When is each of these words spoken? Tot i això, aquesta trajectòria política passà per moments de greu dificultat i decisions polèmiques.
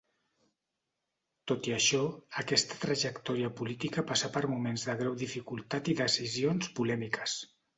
Tot 1.51 1.67
i 1.71 1.75
això, 1.75 1.99
aquesta 2.43 2.79
trajectòria 2.85 3.51
política 3.61 4.05
passà 4.13 4.33
per 4.39 4.43
moments 4.55 4.87
de 4.89 4.97
greu 5.03 5.21
dificultat 5.27 5.93
i 5.95 5.97
decisions 6.01 6.73
polèmiques. 6.81 7.39